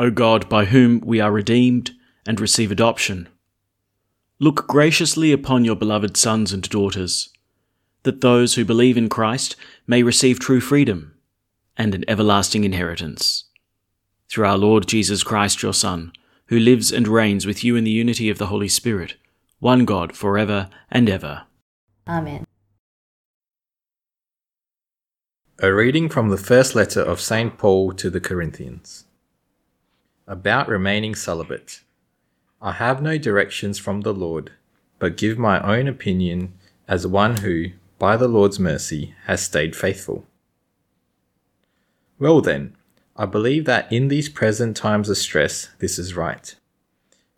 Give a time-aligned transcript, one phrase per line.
[0.00, 1.90] O God, by whom we are redeemed
[2.26, 3.28] and receive adoption,
[4.38, 7.28] look graciously upon your beloved sons and daughters,
[8.04, 9.56] that those who believe in Christ
[9.86, 11.14] may receive true freedom
[11.76, 13.44] and an everlasting inheritance.
[14.30, 16.12] Through our Lord Jesus Christ, your Son,
[16.46, 19.16] who lives and reigns with you in the unity of the Holy Spirit,
[19.58, 21.42] one God, for ever and ever.
[22.08, 22.46] Amen.
[25.58, 27.58] A reading from the first letter of St.
[27.58, 29.04] Paul to the Corinthians.
[30.30, 31.80] About remaining celibate.
[32.62, 34.52] I have no directions from the Lord,
[35.00, 36.54] but give my own opinion
[36.86, 40.24] as one who, by the Lord's mercy, has stayed faithful.
[42.20, 42.76] Well then,
[43.16, 46.54] I believe that in these present times of stress, this is right.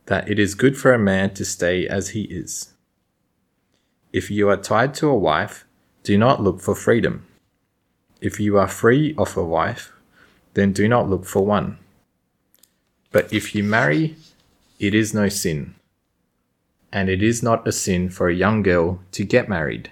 [0.06, 2.74] That it is good for a man to stay as he is.
[4.12, 5.64] If you are tied to a wife,
[6.02, 7.26] do not look for freedom
[8.22, 9.92] if you are free of a wife,
[10.54, 11.76] then do not look for one.
[13.12, 14.16] But if you marry,
[14.78, 15.74] it is no sin.
[16.92, 19.90] And it is not a sin for a young girl to get married.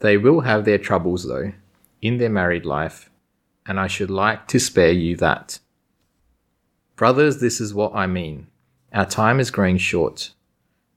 [0.00, 1.52] They will have their troubles, though,
[2.02, 3.08] in their married life,
[3.64, 5.58] and I should like to spare you that.
[6.94, 8.48] Brothers, this is what I mean.
[8.92, 10.32] Our time is growing short.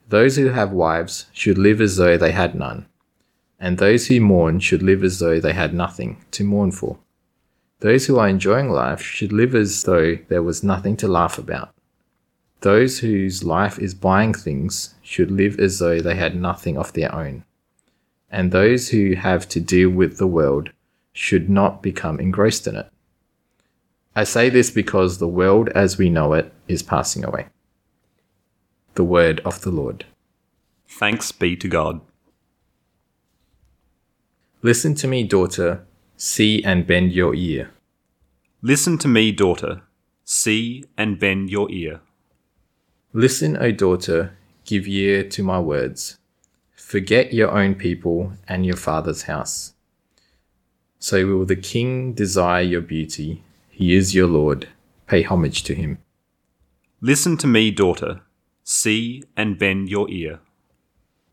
[0.08, 2.88] Those who have wives should live as though they had none
[3.60, 6.98] and those who mourn should live as though they had nothing to mourn for.
[7.80, 11.74] Those who are enjoying life should live as though there was nothing to laugh about.
[12.62, 17.14] Those whose life is buying things should live as though they had nothing of their
[17.16, 17.46] own.
[18.30, 20.72] And those who have to deal with the world
[21.14, 22.90] should not become engrossed in it.
[24.16, 27.48] I say this because the world as we know it is passing away.
[28.96, 30.06] The Word of the Lord.
[30.86, 32.02] Thanks be to God.
[34.62, 35.86] Listen to me, daughter,
[36.22, 37.72] see and bend your ear.
[38.62, 39.84] Listen to me, daughter,
[40.26, 42.02] see and bend your ear.
[43.14, 44.34] Listen, O daughter,
[44.66, 46.18] give ear to my words.
[46.76, 49.76] Forget your own people and your father's house.
[51.00, 53.42] So will the king desire your beauty.
[53.70, 54.68] He is your Lord.
[55.08, 56.00] Pay homage to him.
[57.00, 58.20] Listen to me, daughter,
[58.66, 60.42] see and bend your ear.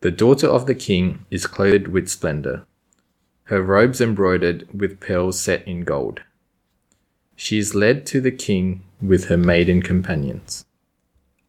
[0.01, 2.67] The daughter of the king is clothed with splendor
[3.47, 6.23] her robes embroidered with pearls set in gold.
[7.37, 10.65] She is led to the king with her maiden companions.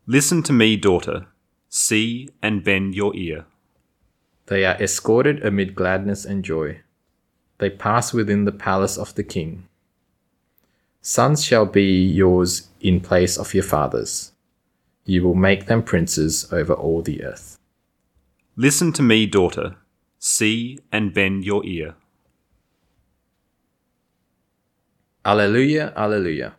[0.06, 1.26] Listen to me, daughter.
[1.70, 3.46] See and bend your ear.
[4.46, 6.82] They are escorted amid gladness and joy.
[7.58, 9.68] They pass within the palace of the king.
[11.02, 14.34] Sons shall be yours in place of your fathers.
[15.06, 17.58] You will make them princes over all the earth.
[18.56, 19.78] Listen to me, daughter.
[20.20, 21.96] See and bend your ear.
[25.26, 26.56] Alleluia, Alleluia.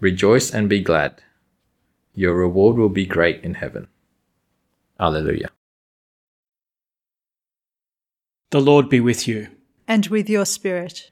[0.00, 1.22] Rejoice and be glad.
[2.14, 3.88] Your reward will be great in heaven.
[4.98, 5.50] Alleluia.
[8.50, 9.48] The Lord be with you.
[9.88, 11.10] And with your spirit.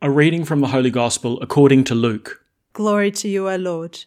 [0.00, 2.44] A reading from the Holy Gospel according to Luke.
[2.72, 4.04] Glory to you, O Lord.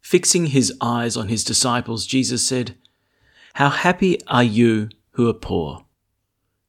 [0.00, 2.76] Fixing his eyes on his disciples, Jesus said,
[3.54, 5.84] how happy are you who are poor?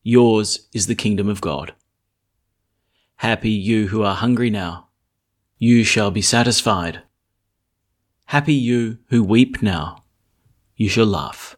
[0.04, 1.74] Yours is the kingdom of God.
[3.16, 4.90] Happy you who are hungry now.
[5.58, 7.02] You shall be satisfied.
[8.26, 10.04] Happy you who weep now,
[10.76, 11.58] you shall laugh.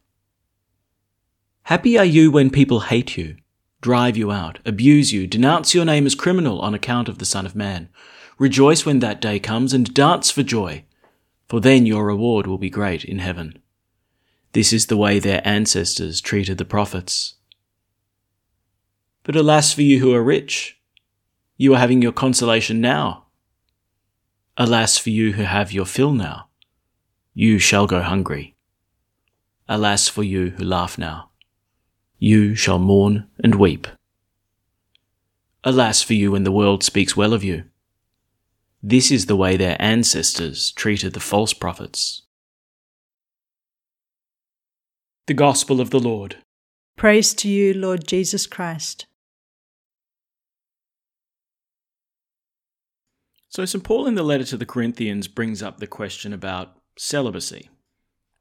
[1.63, 3.35] Happy are you when people hate you,
[3.81, 7.45] drive you out, abuse you, denounce your name as criminal on account of the Son
[7.45, 7.89] of Man.
[8.39, 10.85] Rejoice when that day comes and dance for joy,
[11.49, 13.59] for then your reward will be great in heaven.
[14.57, 17.35] This is the way their ancestors treated the prophets.
[19.21, 20.79] But alas for you who are rich,
[21.57, 23.27] you are having your consolation now.
[24.57, 26.47] Alas for you who have your fill now,
[27.35, 28.55] you shall go hungry.
[29.69, 31.29] Alas for you who laugh now
[32.17, 33.87] you shall mourn and weep.
[35.63, 37.65] Alas for you when the world speaks well of you.
[38.81, 42.23] This is the way their ancestors treated the false prophets.
[45.27, 46.37] The Gospel of the Lord.
[46.95, 49.07] Praise to you, Lord Jesus Christ.
[53.49, 53.83] So, St.
[53.83, 57.69] Paul in the letter to the Corinthians brings up the question about celibacy.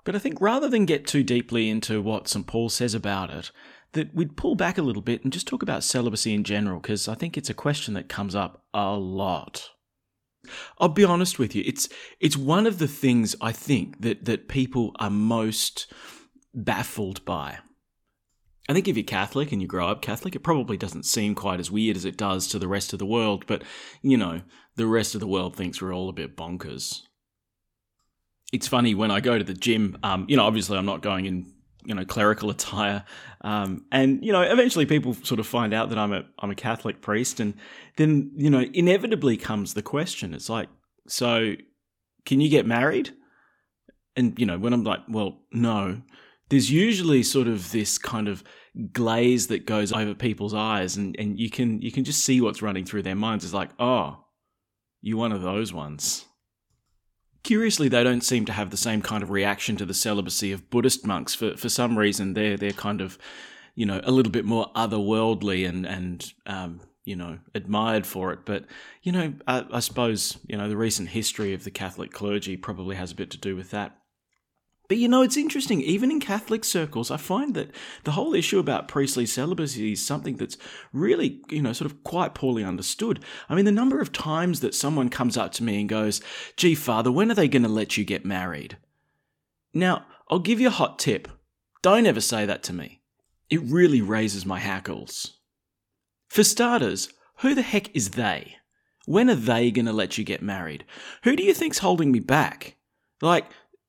[0.05, 2.47] But I think rather than get too deeply into what St.
[2.47, 3.51] Paul says about it,
[3.95, 7.09] that we'd pull back a little bit and just talk about celibacy in general, because
[7.09, 9.71] I think it's a question that comes up a lot.
[10.79, 11.89] I'll be honest with you, it's
[12.21, 15.93] it's one of the things I think that, that people are most
[16.57, 17.59] baffled by.
[18.69, 21.61] I think if you're Catholic and you grow up Catholic, it probably doesn't seem quite
[21.61, 23.63] as weird as it does to the rest of the world, but
[24.03, 24.43] you know,
[24.75, 27.03] the rest of the world thinks we're all a bit bonkers
[28.53, 29.99] it's funny when I go to the gym.
[30.03, 31.53] Um, you know, obviously I'm not going in
[31.85, 33.05] you know clerical attire,
[33.43, 36.55] um, and you know eventually people sort of find out that I'm a I'm a
[36.55, 37.55] Catholic priest, and
[37.97, 40.35] then you know inevitably comes the question.
[40.35, 40.69] It's like,
[41.07, 41.55] so
[42.25, 43.11] can you get married?
[44.17, 46.03] And you know when I'm like, well, no.
[46.49, 48.45] There's usually sort of this kind of
[48.93, 52.63] glaze that goes over people's eyes, and, and you can you can just see what's
[52.63, 53.45] running through their minds.
[53.45, 54.25] It's like, oh,
[55.01, 56.27] you're one of those ones.
[57.43, 60.71] Curiously, they don't seem to have the same kind of reaction to the celibacy of
[60.71, 61.35] Buddhist monks.
[61.35, 63.19] For for some reason, they're they're kind of,
[63.75, 68.41] you know, a little bit more otherworldly and and um, you know admired for it.
[68.45, 68.67] But
[69.03, 72.97] you know, I, I suppose you know the recent history of the Catholic clergy probably
[72.97, 73.97] has a bit to do with that.
[74.89, 77.71] But you know, it's interesting, even in Catholic circles, I find that
[78.05, 80.57] the whole issue about priestly celibacy is something that's
[80.93, 83.21] really, you know, sort of quite poorly understood.
[83.49, 86.21] I mean, the number of times that someone comes up to me and goes,
[86.57, 88.77] Gee, Father, when are they going to let you get married?
[89.75, 91.29] Now, I'll give you a hot tip.
[91.83, 93.01] Don't ever say that to me.
[93.51, 95.39] It really raises my hackles.
[96.29, 97.09] For starters,
[97.39, 98.57] who the heck is they?
[99.07, 100.85] When are they going to let you get married?
[101.23, 102.77] Who do you think's holding me back?
[103.23, 103.47] Like,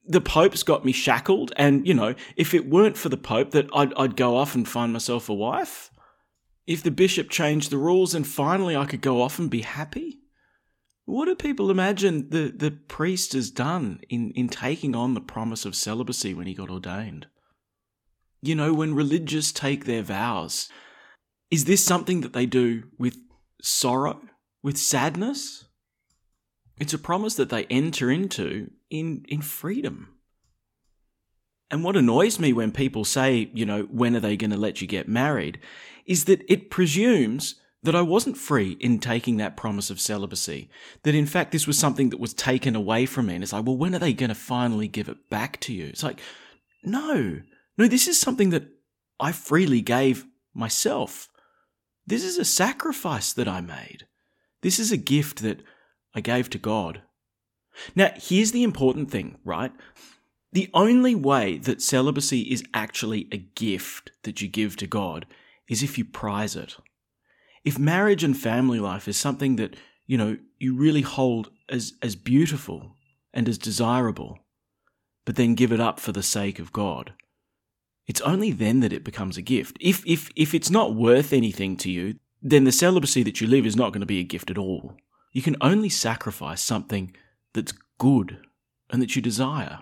[0.08, 3.70] the Pope's got me shackled, and you know, if it weren't for the Pope, that
[3.74, 5.92] I'd, I'd go off and find myself a wife.
[6.66, 10.20] If the bishop changed the rules, and finally I could go off and be happy.
[11.06, 15.64] What do people imagine the, the priest has done in, in taking on the promise
[15.64, 17.28] of celibacy when he got ordained?
[18.42, 20.70] You know, when religious take their vows,
[21.50, 23.18] is this something that they do with
[23.62, 24.20] sorrow,
[24.62, 25.66] with sadness?
[26.78, 30.14] It's a promise that they enter into in, in freedom.
[31.70, 34.82] And what annoys me when people say, you know, when are they going to let
[34.82, 35.60] you get married,
[36.06, 40.70] is that it presumes that I wasn't free in taking that promise of celibacy.
[41.04, 43.36] That in fact, this was something that was taken away from me.
[43.36, 45.86] And it's like, well, when are they going to finally give it back to you?
[45.86, 46.20] It's like,
[46.84, 47.42] no,
[47.78, 48.68] no, this is something that
[49.20, 51.30] I freely gave myself.
[52.06, 54.08] This is a sacrifice that I made.
[54.62, 55.62] This is a gift that
[56.16, 57.02] I gave to God.
[57.96, 59.72] Now, here's the important thing, right?
[60.52, 65.26] The only way that celibacy is actually a gift that you give to God
[65.68, 66.78] is if you prize it.
[67.64, 72.16] If marriage and family life is something that, you know, you really hold as, as
[72.16, 72.96] beautiful
[73.34, 74.40] and as desirable,
[75.26, 77.14] but then give it up for the sake of God,
[78.08, 79.78] it's only then that it becomes a gift.
[79.82, 83.66] If, if, if it's not worth anything to you, then the celibacy that you live
[83.66, 84.96] is not going to be a gift at all.
[85.34, 87.14] You can only sacrifice something
[87.58, 88.38] that's good
[88.90, 89.80] and that you desire.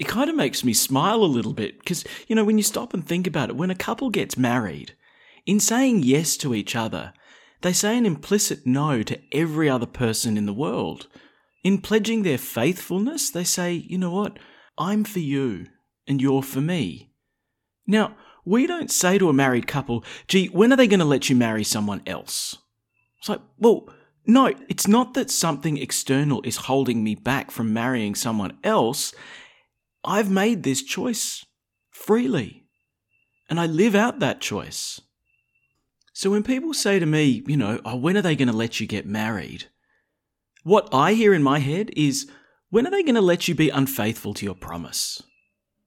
[0.00, 2.92] It kind of makes me smile a little bit because, you know, when you stop
[2.92, 4.94] and think about it, when a couple gets married,
[5.46, 7.12] in saying yes to each other,
[7.62, 11.06] they say an implicit no to every other person in the world.
[11.62, 14.38] In pledging their faithfulness, they say, you know what,
[14.78, 15.66] I'm for you
[16.06, 17.12] and you're for me.
[17.86, 21.28] Now, we don't say to a married couple, gee, when are they going to let
[21.28, 22.56] you marry someone else?
[23.18, 23.88] It's like, well,
[24.26, 29.14] no, it's not that something external is holding me back from marrying someone else.
[30.04, 31.44] I've made this choice
[31.90, 32.64] freely,
[33.48, 35.00] and I live out that choice.
[36.12, 38.80] So when people say to me, you know, oh, when are they going to let
[38.80, 39.66] you get married?
[40.62, 42.30] What I hear in my head is,
[42.70, 45.22] when are they going to let you be unfaithful to your promise?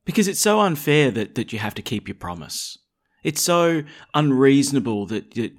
[0.05, 2.77] Because it's so unfair that, that you have to keep your promise.
[3.23, 5.51] It's so unreasonable that, that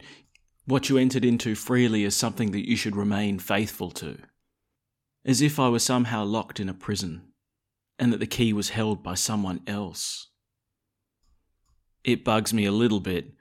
[0.66, 4.18] what you entered into freely is something that you should remain faithful to.
[5.24, 7.22] As if I were somehow locked in a prison
[7.98, 10.28] and that the key was held by someone else.
[12.02, 13.32] It bugs me a little bit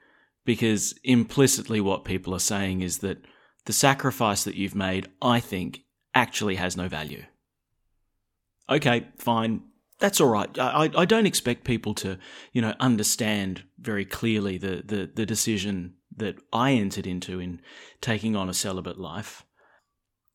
[0.44, 3.24] because implicitly what people are saying is that
[3.64, 5.84] the sacrifice that you've made, I think,
[6.14, 7.24] actually has no value.
[8.68, 9.62] Okay, fine.
[9.98, 10.58] That's all right.
[10.58, 12.18] I, I don't expect people to,
[12.52, 17.60] you know, understand very clearly the, the, the decision that I entered into in
[18.00, 19.44] taking on a celibate life.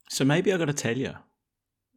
[0.09, 1.15] So maybe I got to tell you.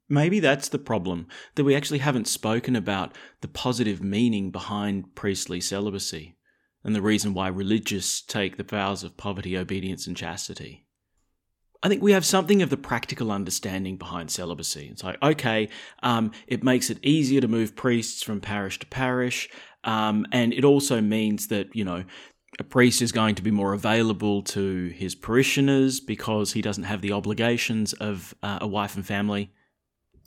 [0.09, 5.61] Maybe that's the problem, that we actually haven't spoken about the positive meaning behind priestly
[5.61, 6.37] celibacy
[6.83, 10.87] and the reason why religious take the vows of poverty, obedience, and chastity.
[11.83, 14.89] I think we have something of the practical understanding behind celibacy.
[14.91, 15.69] It's like, okay,
[16.03, 19.49] um, it makes it easier to move priests from parish to parish.
[19.85, 22.05] Um, and it also means that, you know,
[22.59, 27.03] a priest is going to be more available to his parishioners because he doesn't have
[27.03, 29.53] the obligations of uh, a wife and family.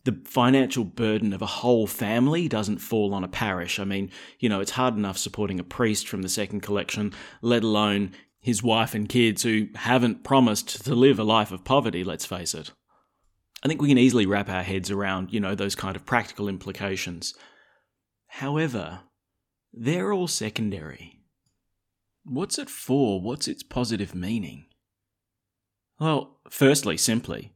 [0.05, 3.79] The financial burden of a whole family doesn't fall on a parish.
[3.79, 4.09] I mean,
[4.39, 8.63] you know, it's hard enough supporting a priest from the second collection, let alone his
[8.63, 12.71] wife and kids who haven't promised to live a life of poverty, let's face it.
[13.63, 16.47] I think we can easily wrap our heads around, you know, those kind of practical
[16.47, 17.35] implications.
[18.27, 19.01] However,
[19.71, 21.20] they're all secondary.
[22.23, 23.21] What's it for?
[23.21, 24.65] What's its positive meaning?
[25.99, 27.53] Well, firstly, simply,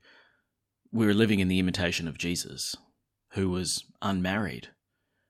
[0.91, 2.75] we're living in the imitation of Jesus,
[3.31, 4.69] who was unmarried,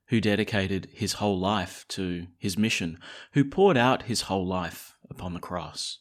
[0.07, 2.99] who dedicated his whole life to his mission,
[3.33, 5.99] who poured out his whole life upon the cross.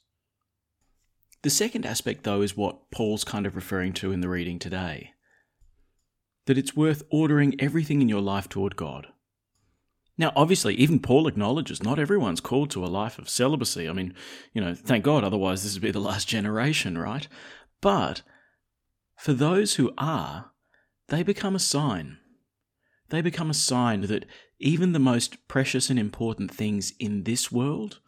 [1.43, 5.11] The second aspect, though, is what Paul's kind of referring to in the reading today
[6.47, 9.07] that it's worth ordering everything in your life toward God.
[10.17, 13.89] Now, obviously, even Paul acknowledges not everyone's called to a life of celibacy.
[13.89, 14.15] I mean,
[14.53, 17.27] you know, thank God, otherwise, this would be the last generation, right?
[17.81, 18.23] But
[19.17, 20.53] for those who are,
[21.09, 22.19] they become a sign.
[23.09, 24.27] They become a sign that
[24.59, 28.01] even the most precious and important things in this world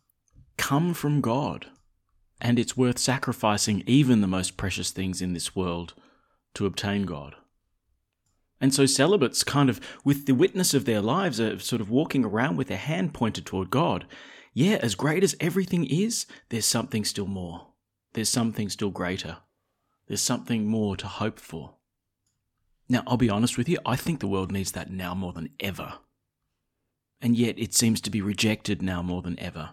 [0.56, 1.66] come from God,
[2.40, 5.94] and it's worth sacrificing even the most precious things in this world
[6.54, 7.34] to obtain God.
[8.60, 12.24] And so celibates, kind of with the witness of their lives, are sort of walking
[12.24, 14.06] around with their hand pointed toward God.
[14.54, 17.68] Yeah, as great as everything is, there's something still more.
[18.14, 19.38] There's something still greater.
[20.08, 21.74] There's something more to hope for.
[22.88, 25.50] Now, I'll be honest with you, I think the world needs that now more than
[25.60, 25.98] ever.
[27.20, 29.70] And yet it seems to be rejected now more than ever.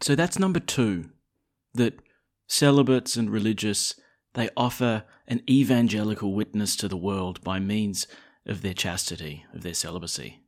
[0.00, 1.10] So that's number two,
[1.74, 2.00] that
[2.46, 3.94] celibates and religious,
[4.34, 8.06] they offer an evangelical witness to the world by means
[8.46, 10.40] of their chastity, of their celibacy.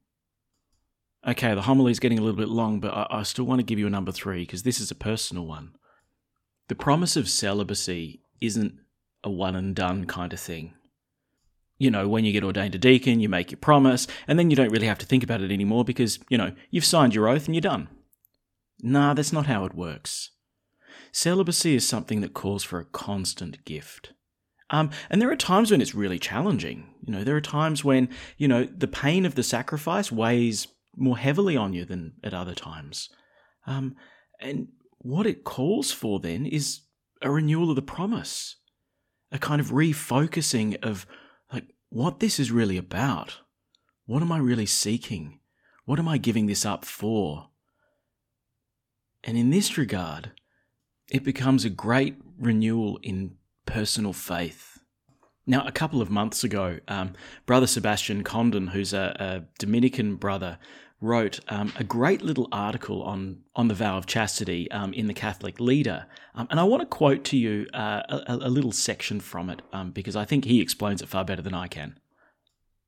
[1.27, 3.65] Okay, the homily is getting a little bit long, but I, I still want to
[3.65, 5.73] give you a number three because this is a personal one.
[6.69, 8.75] The promise of celibacy isn't
[9.25, 10.75] a one and done kind of thing.
[11.79, 14.57] You know, when you get ordained a deacon, you make your promise, and then you
[14.57, 17.47] don't really have to think about it anymore because, you know, you've signed your oath
[17.47, 17.89] and you're done.
[18.83, 20.31] Nah, that's not how it works.
[21.13, 24.13] Celibacy is something that calls for a constant gift.
[24.71, 26.95] Um, and there are times when it's really challenging.
[27.03, 31.19] You know, there are times when, you know, the pain of the sacrifice weighs more
[31.19, 33.11] heavily on you than at other times.
[33.67, 33.95] Um,
[34.41, 36.81] and what it calls for then is
[37.23, 38.57] a renewal of the promise,
[39.31, 41.07] a kind of refocusing of
[41.53, 43.39] like what this is really about.
[44.07, 45.41] What am I really seeking?
[45.85, 47.51] What am I giving this up for?
[49.23, 50.33] And in this regard,
[51.11, 54.81] it becomes a great renewal in personal faith.
[55.47, 57.13] Now, a couple of months ago, um,
[57.47, 60.59] Brother Sebastian Condon, who's a, a Dominican brother,
[61.01, 65.15] wrote um, a great little article on, on the vow of chastity um, in the
[65.15, 66.07] Catholic Leader.
[66.35, 69.63] Um, and I want to quote to you uh, a, a, little section from it
[69.73, 71.99] um, because I think he explains it far better than I can.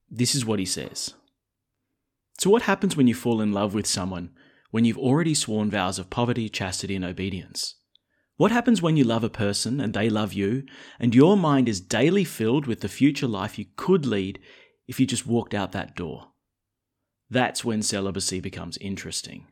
[0.09, 1.13] This is what he says
[2.39, 4.31] So, what happens when you fall in love with someone
[4.71, 7.75] when you've already sworn vows of poverty, chastity, and obedience?
[8.39, 10.63] What happens when you love a person and they love you,
[10.97, 14.39] and your mind is daily filled with the future life you could lead
[14.87, 16.29] if you just walked out that door?
[17.29, 19.47] That's when celibacy becomes interesting.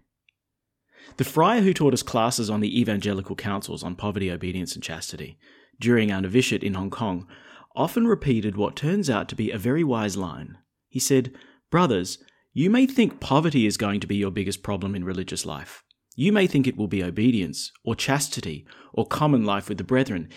[1.18, 5.38] The friar who taught us classes on the evangelical counsels on poverty, obedience, and chastity
[5.82, 7.28] during our novitiate in Hong Kong
[7.76, 10.60] often repeated what turns out to be a very wise line.
[10.88, 11.34] He said,
[11.70, 12.20] Brothers,
[12.54, 15.84] you may think poverty is going to be your biggest problem in religious life.
[16.20, 20.30] You may think it will be obedience, or chastity, or common life with the brethren.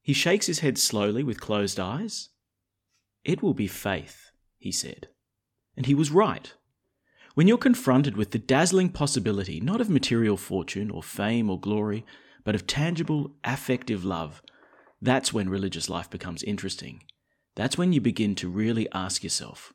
[0.00, 2.28] He shakes his head slowly with closed eyes,
[3.24, 5.08] It will be faith, he said.
[5.76, 6.54] And he was right.
[7.34, 12.06] When you're confronted with the dazzling possibility not of material fortune or fame or glory,
[12.44, 14.40] but of tangible affective love,
[15.00, 17.02] that's when religious life becomes interesting.
[17.56, 19.72] That's when you begin to really ask yourself,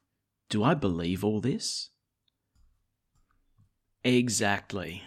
[0.50, 1.90] do I believe all this?
[4.06, 5.04] Exactly.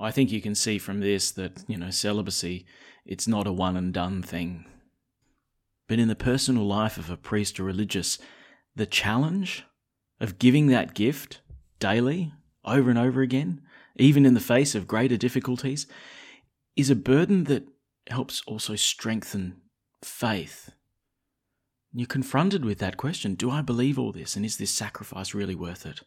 [0.00, 2.64] I think you can see from this that, you know, celibacy,
[3.04, 4.64] it's not a one and done thing.
[5.88, 8.18] But in the personal life of a priest or religious,
[8.74, 9.64] the challenge
[10.18, 11.40] of giving that gift
[11.78, 12.32] daily,
[12.64, 13.60] over and over again,
[13.96, 15.86] even in the face of greater difficulties,
[16.76, 17.68] is a burden that
[18.08, 19.60] helps also strengthen
[20.02, 20.70] faith.
[21.92, 25.54] You're confronted with that question do I believe all this, and is this sacrifice really
[25.54, 26.00] worth it?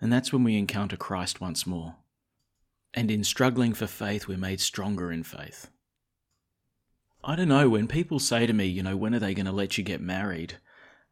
[0.00, 1.96] And that's when we encounter Christ once more.
[2.94, 5.70] And in struggling for faith, we're made stronger in faith.
[7.22, 9.52] I don't know, when people say to me, you know, when are they going to
[9.52, 10.58] let you get married?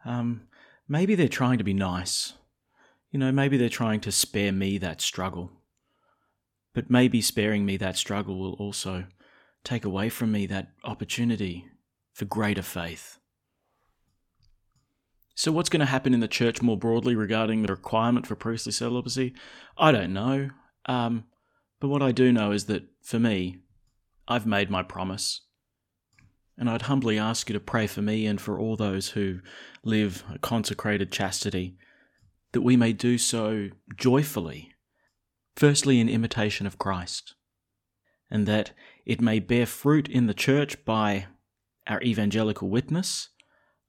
[0.04, 0.48] Um,
[0.88, 2.34] maybe they're trying to be nice.
[3.10, 5.50] You know, maybe they're trying to spare me that struggle.
[6.74, 9.06] But maybe sparing me that struggle will also
[9.64, 11.66] take away from me that opportunity
[12.12, 13.18] for greater faith.
[15.34, 18.72] So, what's going to happen in the church more broadly regarding the requirement for priestly
[18.72, 19.34] celibacy?
[19.76, 20.50] I don't know.
[20.86, 21.24] Um,
[21.80, 23.58] but what I do know is that for me,
[24.28, 25.42] I've made my promise.
[26.58, 29.40] And I'd humbly ask you to pray for me and for all those who
[29.84, 31.76] live a consecrated chastity,
[32.52, 34.72] that we may do so joyfully,
[35.54, 37.34] firstly in imitation of Christ,
[38.30, 38.72] and that
[39.04, 41.26] it may bear fruit in the church by
[41.86, 43.28] our evangelical witness,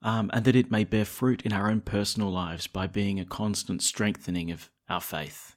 [0.03, 3.25] um, and that it may bear fruit in our own personal lives by being a
[3.25, 5.56] constant strengthening of our faith.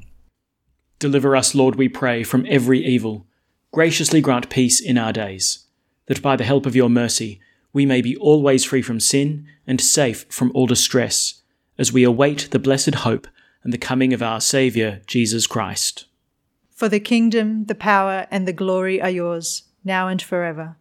[1.01, 3.25] Deliver us, Lord, we pray, from every evil.
[3.71, 5.65] Graciously grant peace in our days,
[6.05, 7.41] that by the help of your mercy
[7.73, 11.41] we may be always free from sin and safe from all distress,
[11.75, 13.27] as we await the blessed hope
[13.63, 16.05] and the coming of our Saviour, Jesus Christ.
[16.69, 20.77] For the kingdom, the power, and the glory are yours, now and forever.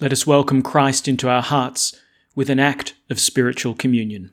[0.00, 1.98] Let us welcome Christ into our hearts
[2.34, 4.32] with an act of spiritual communion.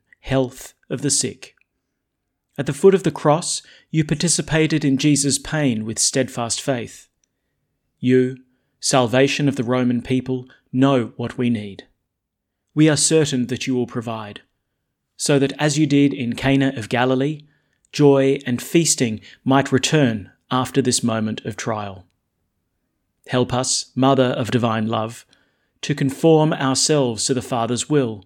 [0.21, 1.55] health of the sick.
[2.57, 7.09] At the foot of the cross, you participated in Jesus' pain with steadfast faith.
[7.99, 8.37] You,
[8.79, 11.87] salvation of the Roman people, know what we need.
[12.73, 14.41] We are certain that you will provide,
[15.17, 17.41] so that as you did in Cana of Galilee,
[17.91, 22.05] joy and feasting might return after this moment of trial.
[23.27, 25.25] Help us, Mother of Divine Love,
[25.81, 28.25] to conform ourselves to the Father's will